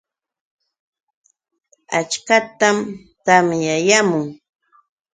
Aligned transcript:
Achkatam 1.99 2.77
tamyayaamun. 3.25 4.25